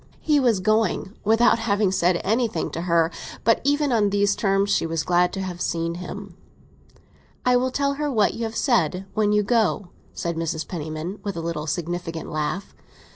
[0.21, 3.11] He was going, without having said anything to her;
[3.43, 6.35] but even on these terms she was glad to have seen him.
[7.45, 10.67] "I will tell her what you have said—when you go!" said Mrs.
[10.67, 12.73] Penniman, with an insinuating laugh.